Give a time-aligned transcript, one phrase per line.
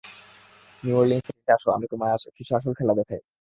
[0.83, 3.21] New অরলিন্সে আসো আমি তোমায় কিছু আসল খেলা দেখাই।